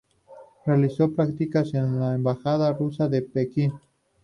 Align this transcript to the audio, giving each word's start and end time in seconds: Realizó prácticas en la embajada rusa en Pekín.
Realizó 0.65 1.13
prácticas 1.13 1.75
en 1.75 1.99
la 1.99 2.15
embajada 2.15 2.73
rusa 2.73 3.07
en 3.13 3.29
Pekín. 3.31 3.71